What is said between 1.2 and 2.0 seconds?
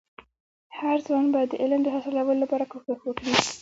باید د علم د